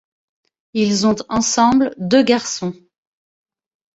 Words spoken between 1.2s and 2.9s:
ensemble deux garçons.